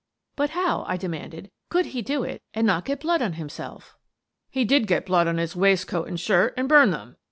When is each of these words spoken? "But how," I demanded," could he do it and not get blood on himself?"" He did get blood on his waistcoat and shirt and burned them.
"But 0.35 0.49
how," 0.49 0.83
I 0.87 0.97
demanded," 0.97 1.51
could 1.69 1.85
he 1.93 2.01
do 2.01 2.23
it 2.23 2.41
and 2.55 2.65
not 2.65 2.85
get 2.85 3.01
blood 3.01 3.21
on 3.21 3.33
himself?"" 3.33 3.95
He 4.49 4.65
did 4.65 4.87
get 4.87 5.05
blood 5.05 5.27
on 5.27 5.37
his 5.37 5.55
waistcoat 5.55 6.07
and 6.07 6.19
shirt 6.19 6.55
and 6.57 6.67
burned 6.67 6.91
them. 6.91 7.17